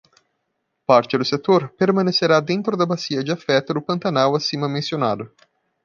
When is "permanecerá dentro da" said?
1.77-2.87